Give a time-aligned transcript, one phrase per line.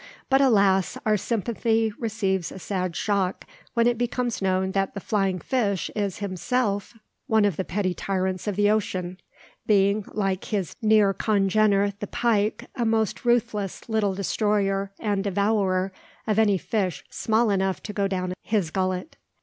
[0.31, 0.97] But, alas!
[1.05, 6.17] our sympathy receives a sad shock, when it becomes known that the flying fish is
[6.17, 9.19] himself one of the petty tyrants of the ocean,
[9.67, 15.91] being, like his near congener, the pike, a most ruthless little destroyer and devourer
[16.25, 19.17] of any fish small enough to go down his gullet.